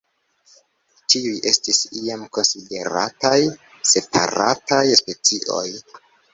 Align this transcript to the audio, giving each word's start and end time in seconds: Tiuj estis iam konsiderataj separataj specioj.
Tiuj 1.13 1.33
estis 1.51 1.81
iam 1.99 2.23
konsiderataj 2.39 3.37
separataj 3.93 4.83
specioj. 5.05 5.65